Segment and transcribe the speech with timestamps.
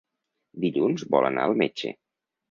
[0.63, 1.93] Dilluns vol anar al metge.